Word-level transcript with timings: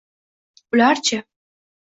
Ularchi? 0.77 1.17